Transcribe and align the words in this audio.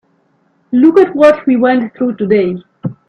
Look 0.71 0.97
at 0.99 1.15
what 1.15 1.45
we 1.45 1.57
went 1.57 1.93
through 1.95 2.15
today. 2.15 2.55